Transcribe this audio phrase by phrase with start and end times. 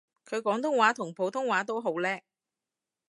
[0.25, 2.23] 佢廣東話同普通話都好叻